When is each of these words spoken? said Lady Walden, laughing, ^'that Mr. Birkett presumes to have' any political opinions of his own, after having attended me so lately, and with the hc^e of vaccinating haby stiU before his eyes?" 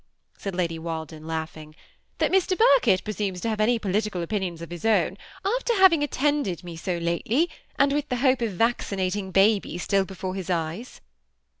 said 0.35 0.55
Lady 0.55 0.79
Walden, 0.79 1.27
laughing, 1.27 1.75
^'that 2.17 2.31
Mr. 2.33 2.57
Birkett 2.57 3.03
presumes 3.03 3.39
to 3.41 3.49
have' 3.49 3.61
any 3.61 3.77
political 3.77 4.23
opinions 4.23 4.59
of 4.59 4.71
his 4.71 4.83
own, 4.83 5.15
after 5.45 5.75
having 5.75 6.01
attended 6.01 6.63
me 6.63 6.75
so 6.75 6.97
lately, 6.97 7.47
and 7.75 7.93
with 7.93 8.09
the 8.09 8.15
hc^e 8.15 8.41
of 8.47 8.53
vaccinating 8.53 9.31
haby 9.31 9.75
stiU 9.75 10.07
before 10.07 10.33
his 10.33 10.49
eyes?" 10.49 11.01